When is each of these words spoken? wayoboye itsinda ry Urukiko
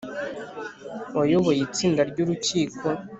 wayoboye 1.17 1.59
itsinda 1.67 2.01
ry 2.09 2.17
Urukiko 2.23 2.85